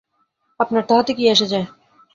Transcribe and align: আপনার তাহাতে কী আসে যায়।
আপনার 0.59 0.83
তাহাতে 0.85 1.11
কী 1.13 1.23
আসে 1.29 1.45
যায়। 1.45 1.67